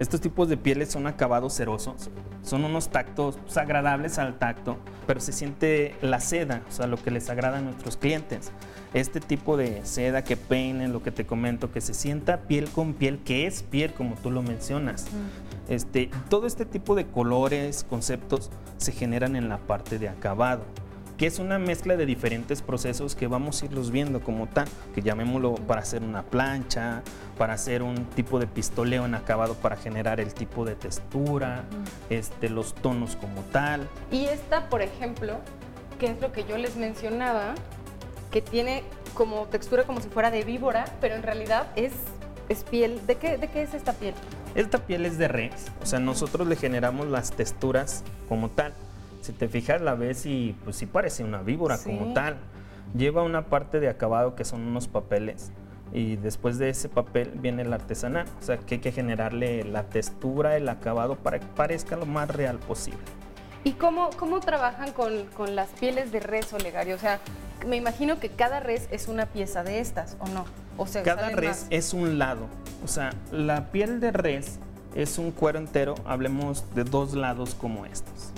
Estos 0.00 0.20
tipos 0.20 0.48
de 0.48 0.56
pieles 0.56 0.90
son 0.90 1.06
acabados 1.06 1.54
cerosos, 1.54 2.10
son 2.42 2.64
unos 2.64 2.88
tactos 2.88 3.36
pues, 3.44 3.56
agradables 3.56 4.18
al 4.18 4.38
tacto, 4.38 4.76
pero 5.06 5.20
se 5.20 5.32
siente 5.32 5.94
la 6.02 6.20
seda, 6.20 6.62
o 6.68 6.72
sea, 6.72 6.86
lo 6.86 6.96
que 6.96 7.10
les 7.12 7.30
agrada 7.30 7.58
a 7.58 7.60
nuestros 7.60 7.96
clientes. 7.96 8.50
Este 8.92 9.20
tipo 9.20 9.56
de 9.56 9.84
seda 9.84 10.22
que 10.22 10.36
peinen, 10.36 10.92
lo 10.92 11.02
que 11.02 11.10
te 11.12 11.26
comento, 11.26 11.72
que 11.72 11.80
se 11.80 11.94
sienta 11.94 12.42
piel 12.42 12.68
con 12.70 12.94
piel, 12.94 13.18
que 13.24 13.46
es 13.46 13.62
piel 13.62 13.92
como 13.92 14.16
tú 14.16 14.30
lo 14.30 14.42
mencionas. 14.42 15.06
Este, 15.68 16.10
todo 16.28 16.46
este 16.46 16.64
tipo 16.64 16.94
de 16.94 17.06
colores, 17.06 17.84
conceptos, 17.88 18.50
se 18.78 18.92
generan 18.92 19.36
en 19.36 19.48
la 19.48 19.58
parte 19.58 19.98
de 19.98 20.08
acabado 20.08 20.64
que 21.18 21.26
es 21.26 21.40
una 21.40 21.58
mezcla 21.58 21.96
de 21.96 22.06
diferentes 22.06 22.62
procesos 22.62 23.16
que 23.16 23.26
vamos 23.26 23.60
a 23.60 23.66
irlos 23.66 23.90
viendo 23.90 24.20
como 24.20 24.46
tal, 24.46 24.68
que 24.94 25.02
llamémoslo 25.02 25.56
para 25.56 25.80
hacer 25.80 26.04
una 26.04 26.22
plancha, 26.22 27.02
para 27.36 27.54
hacer 27.54 27.82
un 27.82 28.04
tipo 28.10 28.38
de 28.38 28.46
pistoleo 28.46 29.04
en 29.04 29.16
acabado 29.16 29.54
para 29.54 29.76
generar 29.76 30.20
el 30.20 30.32
tipo 30.32 30.64
de 30.64 30.76
textura, 30.76 31.64
este, 32.08 32.48
los 32.48 32.72
tonos 32.72 33.16
como 33.16 33.42
tal. 33.50 33.88
Y 34.12 34.26
esta, 34.26 34.68
por 34.68 34.80
ejemplo, 34.80 35.38
que 35.98 36.06
es 36.06 36.20
lo 36.20 36.30
que 36.30 36.44
yo 36.44 36.56
les 36.56 36.76
mencionaba, 36.76 37.56
que 38.30 38.40
tiene 38.40 38.84
como 39.14 39.46
textura 39.46 39.82
como 39.82 40.00
si 40.00 40.08
fuera 40.08 40.30
de 40.30 40.44
víbora, 40.44 40.84
pero 41.00 41.16
en 41.16 41.24
realidad 41.24 41.66
es, 41.74 41.94
es 42.48 42.62
piel. 42.62 43.04
¿De 43.08 43.16
qué, 43.16 43.38
¿De 43.38 43.48
qué 43.48 43.62
es 43.62 43.74
esta 43.74 43.92
piel? 43.92 44.14
Esta 44.54 44.78
piel 44.78 45.04
es 45.04 45.18
de 45.18 45.26
res, 45.26 45.66
o 45.82 45.86
sea, 45.86 45.98
nosotros 45.98 46.46
le 46.46 46.54
generamos 46.54 47.08
las 47.08 47.32
texturas 47.32 48.04
como 48.28 48.50
tal. 48.50 48.72
Si 49.20 49.32
te 49.32 49.48
fijas, 49.48 49.80
la 49.80 49.94
ves 49.94 50.26
y 50.26 50.56
pues 50.64 50.76
sí 50.76 50.86
parece 50.86 51.24
una 51.24 51.42
víbora 51.42 51.78
como 51.78 52.12
tal. 52.12 52.36
Lleva 52.96 53.22
una 53.22 53.46
parte 53.46 53.80
de 53.80 53.88
acabado 53.88 54.34
que 54.34 54.44
son 54.44 54.62
unos 54.62 54.88
papeles 54.88 55.52
y 55.92 56.16
después 56.16 56.58
de 56.58 56.70
ese 56.70 56.88
papel 56.88 57.32
viene 57.34 57.62
el 57.62 57.72
artesanal, 57.72 58.26
o 58.40 58.42
sea 58.42 58.58
que 58.58 58.76
hay 58.76 58.80
que 58.80 58.92
generarle 58.92 59.64
la 59.64 59.84
textura, 59.84 60.56
el 60.56 60.68
acabado 60.68 61.16
para 61.16 61.38
que 61.38 61.46
parezca 61.46 61.96
lo 61.96 62.06
más 62.06 62.28
real 62.28 62.58
posible. 62.58 63.00
¿Y 63.64 63.72
cómo, 63.72 64.10
cómo 64.16 64.40
trabajan 64.40 64.92
con, 64.92 65.26
con 65.36 65.56
las 65.56 65.68
pieles 65.70 66.12
de 66.12 66.20
res, 66.20 66.52
Olegario? 66.52 66.94
O 66.94 66.98
sea, 66.98 67.20
me 67.66 67.76
imagino 67.76 68.20
que 68.20 68.28
cada 68.28 68.60
res 68.60 68.88
es 68.90 69.08
una 69.08 69.26
pieza 69.26 69.62
de 69.62 69.80
estas, 69.80 70.16
¿o 70.20 70.28
no? 70.28 70.44
O 70.76 70.86
sea, 70.86 71.02
cada 71.02 71.30
res 71.30 71.66
es 71.70 71.92
un 71.92 72.18
lado. 72.18 72.46
O 72.84 72.88
sea, 72.88 73.10
la 73.32 73.66
piel 73.72 74.00
de 74.00 74.12
res 74.12 74.60
es 74.98 75.16
un 75.16 75.30
cuero 75.30 75.60
entero, 75.60 75.94
hablemos 76.04 76.64
de 76.74 76.82
dos 76.82 77.14
lados 77.14 77.54
como 77.54 77.86
estos. 77.86 78.32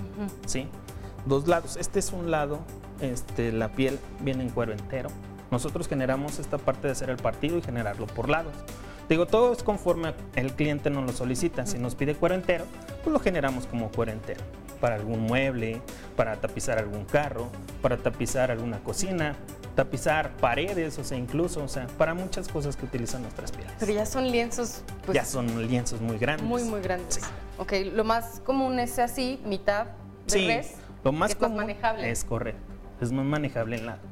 ¿Sí? 0.44 0.68
Dos 1.24 1.48
lados. 1.48 1.78
Este 1.78 1.98
es 1.98 2.12
un 2.12 2.30
lado, 2.30 2.58
este, 3.00 3.50
la 3.50 3.70
piel 3.70 3.98
viene 4.20 4.42
en 4.42 4.50
cuero 4.50 4.72
entero. 4.72 5.08
Nosotros 5.50 5.88
generamos 5.88 6.38
esta 6.38 6.58
parte 6.58 6.86
de 6.86 6.92
hacer 6.92 7.08
el 7.08 7.16
partido 7.16 7.56
y 7.56 7.62
generarlo 7.62 8.06
por 8.06 8.28
lados. 8.28 8.52
Digo, 9.08 9.26
todo 9.26 9.54
es 9.54 9.62
conforme 9.62 10.12
el 10.36 10.52
cliente 10.52 10.90
nos 10.90 11.06
lo 11.06 11.12
solicita. 11.12 11.64
Si 11.64 11.78
nos 11.78 11.94
pide 11.94 12.14
cuero 12.14 12.34
entero, 12.34 12.66
pues 13.02 13.12
lo 13.12 13.20
generamos 13.20 13.66
como 13.66 13.90
cuero 13.90 14.12
entero. 14.12 14.42
Para 14.82 14.96
algún 14.96 15.20
mueble, 15.20 15.80
para 16.14 16.36
tapizar 16.36 16.78
algún 16.78 17.06
carro, 17.06 17.48
para 17.80 17.96
tapizar 17.96 18.50
alguna 18.50 18.80
cocina, 18.80 19.34
tapizar 19.84 20.30
paredes, 20.36 20.98
o 20.98 21.04
sea, 21.04 21.16
incluso, 21.16 21.64
o 21.64 21.68
sea, 21.68 21.86
para 21.96 22.12
muchas 22.12 22.48
cosas 22.48 22.76
que 22.76 22.84
utilizan 22.84 23.22
nuestras 23.22 23.50
pieles. 23.50 23.72
Pero 23.78 23.92
ya 23.92 24.04
son 24.04 24.30
lienzos. 24.30 24.82
Pues, 25.06 25.16
ya 25.16 25.24
son 25.24 25.66
lienzos 25.66 26.02
muy 26.02 26.18
grandes. 26.18 26.46
Muy, 26.46 26.62
muy 26.64 26.82
grandes. 26.82 27.14
Sí. 27.14 27.20
Ok, 27.56 27.72
lo 27.94 28.04
más 28.04 28.40
común 28.44 28.78
es 28.78 28.98
así, 28.98 29.40
mitad 29.42 29.86
de 30.26 30.62
sí, 30.62 30.76
Lo 31.02 31.12
más 31.12 31.34
común 31.34 31.52
es 31.52 31.56
manejable. 31.56 32.10
Es 32.10 32.24
correcto. 32.24 32.60
Es 33.00 33.10
más 33.10 33.24
manejable 33.24 33.76
en 33.78 33.86
lados. 33.86 34.02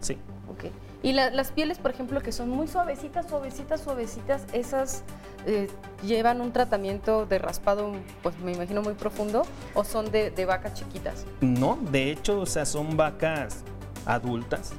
Sí. 0.00 0.18
Ok. 0.50 0.70
Y 1.02 1.14
las 1.14 1.50
pieles, 1.50 1.78
por 1.78 1.92
ejemplo, 1.92 2.20
que 2.20 2.30
son 2.30 2.50
muy 2.50 2.68
suavecitas, 2.68 3.26
suavecitas, 3.26 3.80
suavecitas, 3.80 4.44
esas 4.52 5.02
eh, 5.46 5.68
llevan 6.02 6.42
un 6.42 6.52
tratamiento 6.52 7.24
de 7.24 7.38
raspado, 7.38 7.92
pues 8.22 8.38
me 8.40 8.52
imagino 8.52 8.82
muy 8.82 8.92
profundo, 8.92 9.46
o 9.72 9.82
son 9.82 10.10
de, 10.12 10.44
vacas 10.44 10.74
chiquitas. 10.74 11.24
No, 11.40 11.78
de 11.90 12.10
hecho, 12.10 12.40
o 12.40 12.44
sea, 12.44 12.66
son 12.66 12.98
vacas 12.98 13.64
adultas. 14.06 14.72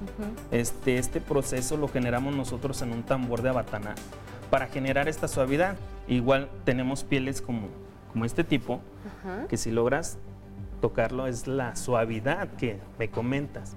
este, 0.51 0.97
este 0.97 1.21
proceso 1.21 1.77
lo 1.77 1.87
generamos 1.87 2.35
nosotros 2.35 2.81
en 2.81 2.91
un 2.91 3.03
tambor 3.03 3.41
de 3.41 3.49
abatana 3.49 3.95
para 4.49 4.67
generar 4.67 5.07
esta 5.07 5.27
suavidad. 5.27 5.77
Igual 6.07 6.49
tenemos 6.65 7.03
pieles 7.03 7.41
como, 7.41 7.67
como 8.11 8.25
este 8.25 8.43
tipo, 8.43 8.81
que 9.49 9.57
si 9.57 9.71
logras 9.71 10.17
tocarlo 10.81 11.27
es 11.27 11.47
la 11.47 11.75
suavidad 11.75 12.49
que 12.55 12.79
me 12.99 13.09
comentas. 13.09 13.75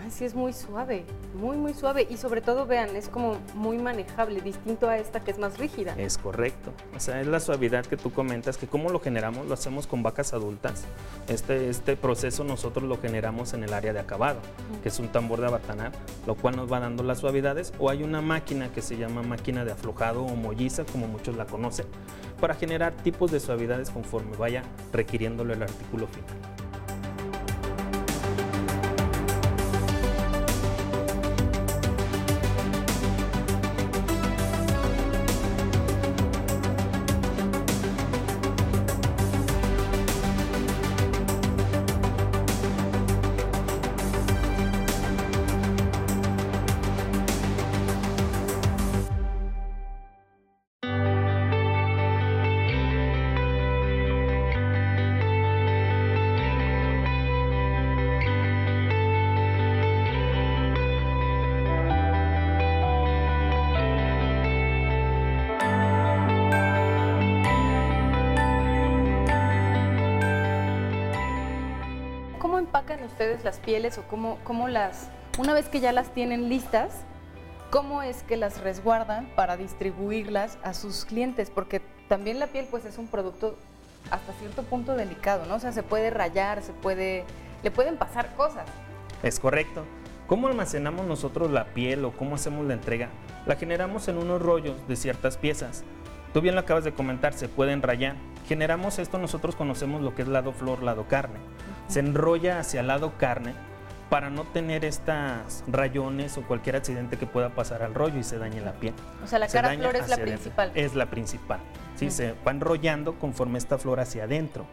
Ay, 0.00 0.10
sí, 0.10 0.24
es 0.24 0.34
muy 0.34 0.52
suave, 0.52 1.04
muy, 1.34 1.56
muy 1.56 1.74
suave. 1.74 2.06
Y 2.08 2.16
sobre 2.16 2.40
todo, 2.40 2.66
vean, 2.66 2.94
es 2.96 3.08
como 3.08 3.36
muy 3.54 3.78
manejable, 3.78 4.40
distinto 4.40 4.88
a 4.88 4.98
esta 4.98 5.20
que 5.20 5.30
es 5.30 5.38
más 5.38 5.58
rígida. 5.58 5.94
Es 5.96 6.18
correcto. 6.18 6.72
O 6.96 7.00
sea, 7.00 7.20
es 7.20 7.26
la 7.26 7.40
suavidad 7.40 7.84
que 7.84 7.96
tú 7.96 8.12
comentas, 8.12 8.56
que 8.56 8.66
cómo 8.66 8.90
lo 8.90 9.00
generamos, 9.00 9.46
lo 9.46 9.54
hacemos 9.54 9.86
con 9.86 10.02
vacas 10.02 10.32
adultas. 10.32 10.84
Este, 11.28 11.68
este 11.68 11.96
proceso 11.96 12.44
nosotros 12.44 12.84
lo 12.88 12.98
generamos 12.98 13.52
en 13.54 13.64
el 13.64 13.72
área 13.72 13.92
de 13.92 14.00
acabado, 14.00 14.40
que 14.82 14.88
es 14.88 14.98
un 14.98 15.08
tambor 15.08 15.40
de 15.40 15.46
abatanar, 15.46 15.92
lo 16.26 16.34
cual 16.34 16.56
nos 16.56 16.70
va 16.70 16.80
dando 16.80 17.02
las 17.02 17.18
suavidades. 17.18 17.72
O 17.78 17.90
hay 17.90 18.02
una 18.02 18.20
máquina 18.20 18.72
que 18.72 18.82
se 18.82 18.96
llama 18.96 19.22
máquina 19.22 19.64
de 19.64 19.72
aflojado 19.72 20.22
o 20.22 20.36
molliza, 20.36 20.84
como 20.84 21.06
muchos 21.06 21.36
la 21.36 21.46
conocen, 21.46 21.86
para 22.40 22.54
generar 22.54 22.92
tipos 22.92 23.30
de 23.30 23.40
suavidades 23.40 23.90
conforme 23.90 24.36
vaya 24.36 24.62
requiriéndolo 24.92 25.52
el 25.52 25.62
artículo 25.62 26.06
final. 26.06 26.61
Ustedes 73.04 73.44
las 73.44 73.58
pieles 73.58 73.98
o 73.98 74.02
cómo, 74.02 74.38
cómo 74.44 74.68
las, 74.68 75.08
una 75.38 75.54
vez 75.54 75.68
que 75.68 75.80
ya 75.80 75.92
las 75.92 76.12
tienen 76.12 76.48
listas, 76.48 77.04
cómo 77.70 78.02
es 78.02 78.22
que 78.22 78.36
las 78.36 78.60
resguardan 78.60 79.28
para 79.34 79.56
distribuirlas 79.56 80.58
a 80.62 80.74
sus 80.74 81.04
clientes? 81.04 81.50
Porque 81.50 81.80
también 82.08 82.38
la 82.38 82.46
piel 82.46 82.66
pues 82.70 82.84
es 82.84 82.98
un 82.98 83.06
producto 83.06 83.56
hasta 84.10 84.32
cierto 84.34 84.62
punto 84.62 84.94
delicado, 84.96 85.46
¿no? 85.46 85.54
O 85.54 85.60
sea, 85.60 85.72
se 85.72 85.82
puede 85.82 86.10
rayar, 86.10 86.62
se 86.62 86.72
puede, 86.72 87.24
le 87.62 87.70
pueden 87.70 87.96
pasar 87.96 88.34
cosas. 88.36 88.66
Es 89.22 89.38
correcto. 89.38 89.84
¿Cómo 90.26 90.48
almacenamos 90.48 91.06
nosotros 91.06 91.50
la 91.50 91.66
piel 91.66 92.04
o 92.04 92.12
cómo 92.12 92.36
hacemos 92.36 92.66
la 92.66 92.74
entrega? 92.74 93.10
La 93.46 93.56
generamos 93.56 94.08
en 94.08 94.18
unos 94.18 94.40
rollos 94.40 94.76
de 94.88 94.96
ciertas 94.96 95.36
piezas. 95.36 95.84
Tú 96.32 96.40
bien 96.40 96.54
lo 96.54 96.60
acabas 96.62 96.84
de 96.84 96.92
comentar, 96.92 97.34
se 97.34 97.48
pueden 97.48 97.82
rayar. 97.82 98.16
Generamos 98.46 98.98
esto, 98.98 99.18
nosotros 99.18 99.54
conocemos 99.56 100.02
lo 100.02 100.14
que 100.14 100.22
es 100.22 100.28
lado 100.28 100.52
flor, 100.52 100.82
lado 100.82 101.06
carne 101.08 101.38
se 101.92 102.00
enrolla 102.00 102.58
hacia 102.58 102.80
el 102.80 102.86
lado 102.86 103.12
carne 103.18 103.54
para 104.08 104.30
no 104.30 104.44
tener 104.44 104.84
estas 104.84 105.64
rayones 105.66 106.36
o 106.36 106.42
cualquier 106.42 106.76
accidente 106.76 107.16
que 107.16 107.26
pueda 107.26 107.50
pasar 107.50 107.82
al 107.82 107.94
rollo 107.94 108.18
y 108.18 108.24
se 108.24 108.38
dañe 108.38 108.60
la 108.60 108.72
piel. 108.72 108.94
O 109.24 109.26
sea, 109.26 109.38
la 109.38 109.48
cara 109.48 109.74
flor 109.74 109.96
es 109.96 110.08
la 110.08 110.16
principal. 110.18 110.72
Es 110.74 110.94
la 110.94 111.06
principal. 111.06 111.60
Sí, 111.96 112.10
se 112.10 112.34
va 112.46 112.50
enrollando 112.50 113.18
conforme 113.18 113.58
esta 113.58 113.78
flor 113.78 114.00
hacia 114.00 114.24
adentro, 114.24 114.66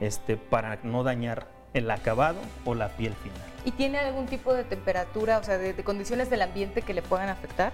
este, 0.00 0.36
para 0.36 0.78
no 0.82 1.02
dañar 1.02 1.48
el 1.74 1.90
acabado 1.90 2.38
o 2.64 2.74
la 2.74 2.88
piel 2.88 3.14
final. 3.14 3.38
¿Y 3.64 3.72
tiene 3.72 3.98
algún 3.98 4.26
tipo 4.26 4.54
de 4.54 4.64
temperatura, 4.64 5.38
o 5.38 5.44
sea, 5.44 5.58
de, 5.58 5.74
condiciones 5.84 6.30
del 6.30 6.42
ambiente 6.42 6.82
que 6.82 6.94
le 6.94 7.02
puedan 7.02 7.28
afectar? 7.28 7.72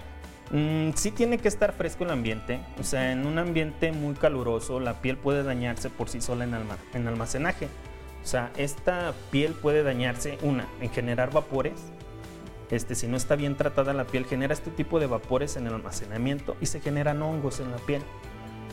Mm, 0.51 0.91
sí 0.95 1.11
tiene 1.11 1.37
que 1.37 1.47
estar 1.47 1.73
fresco 1.73 2.05
el 2.05 2.11
ambiente, 2.11 2.59
o 2.79 2.83
sea, 2.83 3.11
en 3.11 3.25
un 3.27 3.37
ambiente 3.37 3.91
muy 3.91 4.15
caluroso 4.15 4.79
la 4.79 5.01
piel 5.01 5.17
puede 5.17 5.43
dañarse 5.43 5.89
por 5.89 6.07
sí 6.07 6.21
sola 6.21 6.45
en, 6.45 6.55
en 6.93 7.07
almacenaje. 7.07 7.67
O 8.23 8.29
sea, 8.29 8.51
esta 8.57 9.13
piel 9.31 9.53
puede 9.53 9.83
dañarse, 9.83 10.37
una, 10.41 10.67
en 10.81 10.89
generar 10.89 11.31
vapores. 11.31 11.73
Este, 12.69 12.95
si 12.95 13.07
no 13.07 13.15
está 13.15 13.37
bien 13.37 13.55
tratada 13.55 13.93
la 13.93 14.05
piel, 14.05 14.25
genera 14.25 14.53
este 14.53 14.71
tipo 14.71 14.99
de 14.99 15.07
vapores 15.07 15.55
en 15.55 15.67
el 15.67 15.73
almacenamiento 15.73 16.57
y 16.59 16.65
se 16.65 16.81
generan 16.81 17.21
hongos 17.21 17.61
en 17.61 17.71
la 17.71 17.77
piel. 17.77 18.01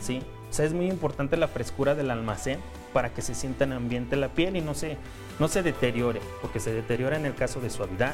¿sí? 0.01 0.21
O 0.49 0.53
sea, 0.53 0.65
es 0.65 0.73
muy 0.73 0.87
importante 0.87 1.37
la 1.37 1.47
frescura 1.47 1.95
del 1.95 2.11
almacén 2.11 2.59
para 2.93 3.13
que 3.13 3.21
se 3.21 3.35
sienta 3.35 3.63
en 3.63 3.73
ambiente 3.73 4.15
la 4.15 4.29
piel 4.29 4.55
y 4.55 4.61
no 4.61 4.73
se, 4.73 4.97
no 5.39 5.47
se 5.47 5.63
deteriore, 5.63 6.21
porque 6.41 6.59
se 6.59 6.73
deteriora 6.73 7.17
en 7.17 7.25
el 7.25 7.35
caso 7.35 7.59
de 7.59 7.69
suavidad, 7.69 8.13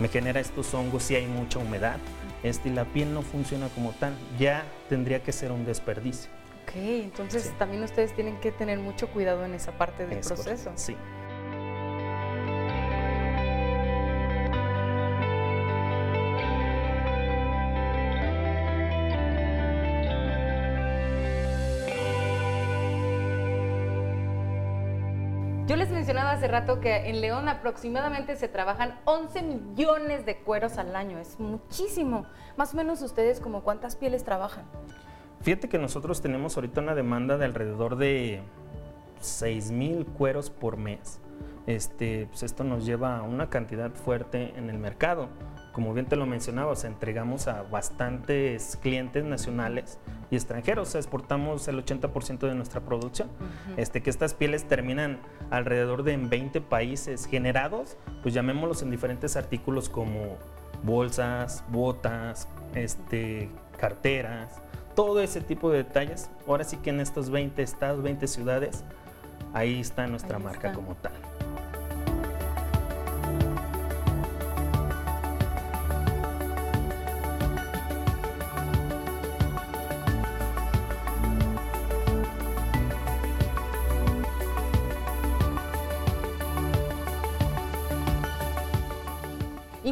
me 0.00 0.08
genera 0.08 0.40
estos 0.40 0.72
hongos 0.74 1.02
si 1.02 1.14
hay 1.16 1.26
mucha 1.26 1.58
humedad, 1.58 1.96
este, 2.42 2.68
y 2.68 2.72
la 2.72 2.84
piel 2.84 3.12
no 3.12 3.22
funciona 3.22 3.68
como 3.68 3.92
tal, 3.92 4.14
ya 4.38 4.64
tendría 4.88 5.22
que 5.22 5.32
ser 5.32 5.52
un 5.52 5.64
desperdicio. 5.64 6.30
Ok, 6.62 6.76
entonces 6.76 7.52
también 7.58 7.82
ustedes 7.82 8.14
tienen 8.14 8.38
que 8.40 8.52
tener 8.52 8.78
mucho 8.78 9.08
cuidado 9.08 9.44
en 9.44 9.54
esa 9.54 9.72
parte 9.72 10.06
del 10.06 10.20
proceso. 10.20 10.72
sí. 10.74 10.96
Hace 26.38 26.46
rato 26.46 26.78
que 26.78 27.08
en 27.08 27.20
León 27.20 27.48
aproximadamente 27.48 28.36
se 28.36 28.46
trabajan 28.46 29.00
11 29.06 29.42
millones 29.42 30.24
de 30.24 30.36
cueros 30.36 30.78
al 30.78 30.94
año. 30.94 31.18
Es 31.18 31.40
muchísimo. 31.40 32.26
Más 32.56 32.74
o 32.74 32.76
menos 32.76 33.02
ustedes 33.02 33.40
como 33.40 33.64
cuántas 33.64 33.96
pieles 33.96 34.22
trabajan. 34.22 34.64
Fíjate 35.40 35.68
que 35.68 35.78
nosotros 35.78 36.22
tenemos 36.22 36.56
ahorita 36.56 36.80
una 36.80 36.94
demanda 36.94 37.38
de 37.38 37.44
alrededor 37.44 37.96
de 37.96 38.42
6 39.20 39.72
mil 39.72 40.06
cueros 40.06 40.48
por 40.48 40.76
mes. 40.76 41.18
Este, 41.68 42.26
pues 42.30 42.44
esto 42.44 42.64
nos 42.64 42.86
lleva 42.86 43.18
a 43.18 43.22
una 43.22 43.50
cantidad 43.50 43.90
fuerte 43.90 44.54
en 44.56 44.70
el 44.70 44.78
mercado. 44.78 45.28
Como 45.72 45.92
bien 45.92 46.06
te 46.06 46.16
lo 46.16 46.24
mencionaba, 46.24 46.72
entregamos 46.82 47.46
a 47.46 47.62
bastantes 47.62 48.78
clientes 48.80 49.22
nacionales 49.22 49.98
y 50.30 50.36
extranjeros. 50.36 50.94
exportamos 50.94 51.68
el 51.68 51.84
80% 51.84 52.38
de 52.38 52.54
nuestra 52.54 52.80
producción. 52.80 53.28
este, 53.76 54.02
que 54.02 54.08
estas 54.08 54.32
pieles 54.32 54.64
terminan 54.64 55.18
alrededor 55.50 56.04
de 56.04 56.16
20 56.16 56.62
países 56.62 57.26
generados, 57.26 57.98
pues 58.22 58.32
llamémoslos 58.32 58.80
en 58.80 58.90
diferentes 58.90 59.36
artículos 59.36 59.90
como 59.90 60.38
bolsas, 60.84 61.64
botas, 61.68 62.48
este, 62.74 63.50
carteras, 63.78 64.62
todo 64.94 65.20
ese 65.20 65.42
tipo 65.42 65.70
de 65.70 65.84
detalles. 65.84 66.30
Ahora 66.46 66.64
sí 66.64 66.78
que 66.78 66.88
en 66.88 67.00
estos 67.00 67.28
20 67.28 67.62
estados, 67.62 68.02
20 68.02 68.26
ciudades, 68.26 68.84
ahí 69.52 69.80
está 69.80 70.06
nuestra 70.06 70.38
marca 70.38 70.72
como 70.72 70.94
tal. 70.94 71.27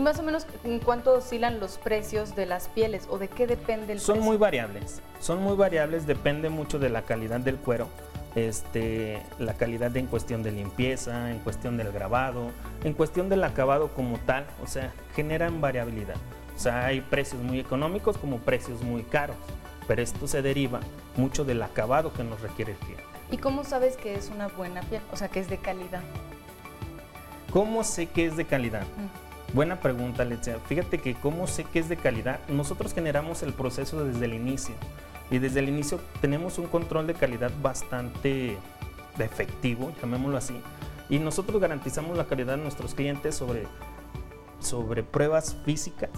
Más 0.06 0.20
o 0.20 0.22
menos 0.22 0.46
en 0.62 0.78
cuánto 0.78 1.14
oscilan 1.14 1.58
los 1.58 1.78
precios 1.78 2.36
de 2.36 2.46
las 2.46 2.68
pieles 2.68 3.08
o 3.10 3.18
de 3.18 3.26
qué 3.26 3.48
depende 3.48 3.92
el 3.92 3.98
Son 3.98 4.20
muy 4.20 4.36
variables, 4.36 5.02
son 5.18 5.42
muy 5.42 5.56
variables, 5.56 6.06
depende 6.06 6.48
mucho 6.48 6.78
de 6.78 6.90
la 6.90 7.02
calidad 7.02 7.40
del 7.40 7.56
cuero, 7.56 7.88
este, 8.36 9.20
la 9.40 9.54
calidad 9.54 9.96
en 9.96 10.06
cuestión 10.06 10.44
de 10.44 10.52
limpieza, 10.52 11.32
en 11.32 11.40
cuestión 11.40 11.76
del 11.76 11.90
grabado, 11.90 12.52
en 12.84 12.92
cuestión 12.92 13.28
del 13.28 13.42
acabado 13.42 13.88
como 13.88 14.16
tal, 14.18 14.46
o 14.62 14.68
sea, 14.68 14.92
generan 15.16 15.60
variabilidad. 15.60 16.14
O 16.54 16.58
sea, 16.60 16.86
hay 16.86 17.00
precios 17.00 17.42
muy 17.42 17.58
económicos 17.58 18.16
como 18.16 18.38
precios 18.38 18.82
muy 18.82 19.02
caros, 19.02 19.36
pero 19.88 20.02
esto 20.02 20.28
se 20.28 20.40
deriva 20.40 20.78
mucho 21.16 21.44
del 21.44 21.60
acabado 21.64 22.12
que 22.12 22.22
nos 22.22 22.40
requiere 22.42 22.72
el 22.72 22.78
cliente. 22.78 23.04
¿Y 23.32 23.38
cómo 23.38 23.64
sabes 23.64 23.96
que 23.96 24.14
es 24.14 24.30
una 24.32 24.46
buena 24.46 24.82
piel? 24.82 25.02
O 25.12 25.16
sea, 25.16 25.26
que 25.26 25.40
es 25.40 25.50
de 25.50 25.58
calidad. 25.58 26.02
¿Cómo 27.50 27.82
sé 27.82 28.06
que 28.06 28.26
es 28.26 28.36
de 28.36 28.44
calidad? 28.44 28.82
Mm. 28.82 29.25
Buena 29.52 29.80
pregunta, 29.80 30.24
Letzia. 30.24 30.58
Fíjate 30.66 30.98
que 30.98 31.14
cómo 31.14 31.46
sé 31.46 31.64
que 31.64 31.78
es 31.78 31.88
de 31.88 31.96
calidad. 31.96 32.40
Nosotros 32.48 32.92
generamos 32.92 33.42
el 33.42 33.52
proceso 33.52 34.04
desde 34.04 34.24
el 34.24 34.34
inicio 34.34 34.74
y 35.30 35.38
desde 35.38 35.60
el 35.60 35.68
inicio 35.68 36.00
tenemos 36.20 36.58
un 36.58 36.66
control 36.66 37.06
de 37.06 37.14
calidad 37.14 37.50
bastante 37.62 38.56
efectivo, 39.18 39.92
llamémoslo 40.00 40.36
así. 40.36 40.60
Y 41.08 41.18
nosotros 41.18 41.60
garantizamos 41.60 42.16
la 42.16 42.26
calidad 42.26 42.56
de 42.56 42.62
nuestros 42.62 42.94
clientes 42.94 43.34
sobre, 43.34 43.66
sobre 44.60 45.02
pruebas 45.02 45.56
físicas 45.64 46.10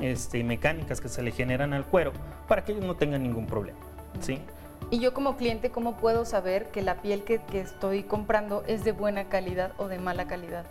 este, 0.00 0.38
y 0.38 0.44
mecánicas 0.44 1.00
que 1.00 1.08
se 1.08 1.22
le 1.22 1.30
generan 1.30 1.72
al 1.74 1.84
cuero 1.84 2.12
para 2.48 2.64
que 2.64 2.72
ellos 2.72 2.84
no 2.84 2.96
tengan 2.96 3.22
ningún 3.22 3.46
problema. 3.46 3.78
¿sí? 4.20 4.40
Y 4.90 4.98
yo 4.98 5.14
como 5.14 5.36
cliente, 5.36 5.70
¿cómo 5.70 5.96
puedo 5.96 6.24
saber 6.24 6.70
que 6.70 6.82
la 6.82 7.02
piel 7.02 7.22
que, 7.22 7.40
que 7.42 7.60
estoy 7.60 8.02
comprando 8.02 8.64
es 8.66 8.82
de 8.82 8.92
buena 8.92 9.28
calidad 9.28 9.72
o 9.76 9.88
de 9.88 9.98
mala 9.98 10.26
calidad? 10.26 10.64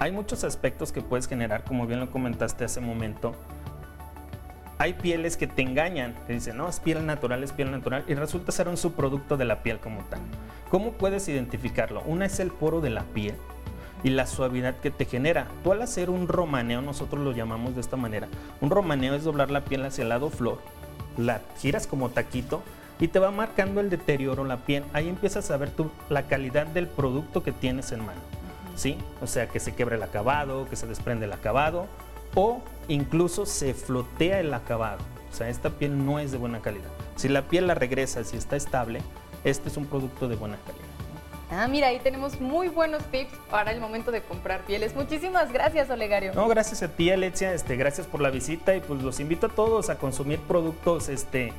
Hay 0.00 0.12
muchos 0.12 0.44
aspectos 0.44 0.92
que 0.92 1.02
puedes 1.02 1.26
generar, 1.26 1.64
como 1.64 1.86
bien 1.88 1.98
lo 1.98 2.10
comentaste 2.10 2.64
hace 2.64 2.80
momento. 2.80 3.34
Hay 4.78 4.94
pieles 4.94 5.36
que 5.36 5.48
te 5.48 5.62
engañan, 5.62 6.14
te 6.28 6.34
dicen, 6.34 6.56
no, 6.56 6.68
es 6.68 6.78
piel 6.78 7.04
natural, 7.04 7.42
es 7.42 7.52
piel 7.52 7.72
natural, 7.72 8.04
y 8.06 8.14
resulta 8.14 8.52
ser 8.52 8.68
un 8.68 8.76
subproducto 8.76 9.36
de 9.36 9.44
la 9.44 9.64
piel 9.64 9.80
como 9.80 10.04
tal. 10.04 10.20
¿Cómo 10.70 10.92
puedes 10.92 11.26
identificarlo? 11.28 12.02
Una 12.02 12.26
es 12.26 12.38
el 12.38 12.52
poro 12.52 12.80
de 12.80 12.90
la 12.90 13.02
piel 13.02 13.34
y 14.04 14.10
la 14.10 14.26
suavidad 14.26 14.76
que 14.76 14.92
te 14.92 15.04
genera. 15.04 15.48
Tú 15.64 15.72
al 15.72 15.82
hacer 15.82 16.10
un 16.10 16.28
romaneo, 16.28 16.80
nosotros 16.80 17.24
lo 17.24 17.32
llamamos 17.32 17.74
de 17.74 17.80
esta 17.80 17.96
manera, 17.96 18.28
un 18.60 18.70
romaneo 18.70 19.14
es 19.16 19.24
doblar 19.24 19.50
la 19.50 19.64
piel 19.64 19.84
hacia 19.84 20.02
el 20.02 20.10
lado 20.10 20.30
flor, 20.30 20.60
la 21.16 21.40
giras 21.58 21.88
como 21.88 22.10
taquito 22.10 22.62
y 23.00 23.08
te 23.08 23.18
va 23.18 23.32
marcando 23.32 23.80
el 23.80 23.90
deterioro 23.90 24.44
la 24.44 24.58
piel. 24.58 24.84
Ahí 24.92 25.08
empiezas 25.08 25.50
a 25.50 25.56
ver 25.56 25.70
tú 25.70 25.90
la 26.08 26.28
calidad 26.28 26.68
del 26.68 26.86
producto 26.86 27.42
que 27.42 27.50
tienes 27.50 27.90
en 27.90 28.06
mano. 28.06 28.37
¿Sí? 28.78 28.96
O 29.20 29.26
sea, 29.26 29.48
que 29.48 29.58
se 29.58 29.74
quebre 29.74 29.96
el 29.96 30.02
acabado, 30.04 30.68
que 30.70 30.76
se 30.76 30.86
desprende 30.86 31.26
el 31.26 31.32
acabado 31.32 31.88
o 32.36 32.62
incluso 32.86 33.44
se 33.44 33.74
flotea 33.74 34.38
el 34.38 34.54
acabado. 34.54 35.00
O 35.32 35.34
sea, 35.34 35.48
esta 35.48 35.70
piel 35.70 36.06
no 36.06 36.20
es 36.20 36.30
de 36.30 36.38
buena 36.38 36.60
calidad. 36.60 36.88
Si 37.16 37.28
la 37.28 37.42
piel 37.42 37.66
la 37.66 37.74
regresa, 37.74 38.22
si 38.22 38.36
está 38.36 38.54
estable, 38.54 39.00
este 39.42 39.68
es 39.68 39.76
un 39.76 39.86
producto 39.86 40.28
de 40.28 40.36
buena 40.36 40.58
calidad. 40.64 40.84
Ah, 41.50 41.66
mira, 41.66 41.88
ahí 41.88 41.98
tenemos 41.98 42.40
muy 42.40 42.68
buenos 42.68 43.02
tips 43.06 43.32
para 43.50 43.72
el 43.72 43.80
momento 43.80 44.12
de 44.12 44.22
comprar 44.22 44.60
pieles. 44.60 44.94
Muchísimas 44.94 45.50
gracias, 45.50 45.90
Olegario. 45.90 46.32
No, 46.34 46.46
gracias 46.46 46.84
a 46.84 46.88
ti, 46.88 47.10
Alexia. 47.10 47.52
Este, 47.54 47.74
gracias 47.74 48.06
por 48.06 48.20
la 48.20 48.30
visita 48.30 48.76
y 48.76 48.80
pues 48.80 49.02
los 49.02 49.18
invito 49.18 49.46
a 49.46 49.48
todos 49.48 49.90
a 49.90 49.98
consumir 49.98 50.38
productos 50.40 51.08
este, 51.08 51.52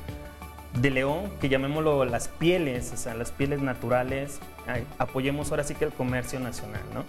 de 0.80 0.90
león, 0.90 1.30
que 1.40 1.50
llamémoslo 1.50 2.04
las 2.06 2.28
pieles, 2.28 2.92
o 2.94 2.96
sea, 2.96 3.14
las 3.14 3.32
pieles 3.32 3.60
naturales. 3.60 4.38
Apoyemos 4.98 5.50
ahora 5.50 5.64
sí 5.64 5.74
que 5.74 5.84
el 5.84 5.92
comercio 5.92 6.40
nacional, 6.40 6.82
¿no? 6.94 7.04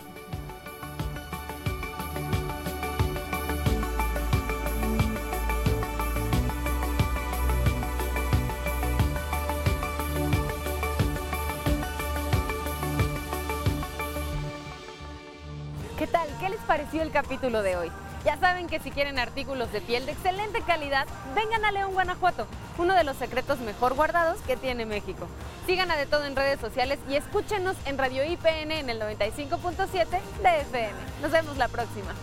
¿Qué 15.97 16.08
tal? 16.08 16.28
¿Qué 16.39 16.50
les 16.50 16.60
pareció 16.62 17.04
el 17.04 17.12
capítulo 17.12 17.62
de 17.62 17.76
hoy? 17.76 17.91
Ya 18.23 18.38
saben 18.38 18.67
que 18.67 18.79
si 18.79 18.91
quieren 18.91 19.17
artículos 19.17 19.71
de 19.71 19.81
piel 19.81 20.05
de 20.05 20.12
excelente 20.12 20.62
calidad, 20.62 21.07
vengan 21.36 21.65
a 21.65 21.71
León, 21.71 21.93
Guanajuato, 21.93 22.45
uno 22.77 22.93
de 22.93 23.03
los 23.03 23.17
secretos 23.17 23.60
mejor 23.60 23.95
guardados 23.95 24.39
que 24.41 24.57
tiene 24.57 24.86
México. 24.86 25.27
Sigan 25.65 25.89
a 25.89 25.95
De 25.95 26.05
Todo 26.05 26.25
en 26.25 26.36
redes 26.36 26.60
sociales 26.60 26.99
y 27.10 27.15
escúchenos 27.15 27.75
en 27.86 27.97
Radio 27.97 28.23
IPN 28.23 28.71
en 28.71 28.89
el 28.89 29.01
95.7 29.01 30.07
de 30.43 30.62
FM. 30.62 30.93
Nos 31.21 31.31
vemos 31.31 31.57
la 31.57 31.67
próxima. 31.67 32.13